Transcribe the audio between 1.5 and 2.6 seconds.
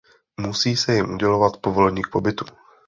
povolení k pobytu.